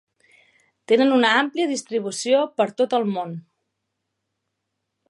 [0.91, 3.39] Tenen una àmplia distribució per tot el món.